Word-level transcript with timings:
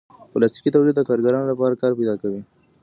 پلاستيکي 0.31 0.69
تولید 0.75 0.95
د 0.97 1.01
کارګرانو 1.09 1.49
لپاره 1.51 1.79
کار 1.81 1.91
پیدا 1.99 2.15
کوي. 2.21 2.41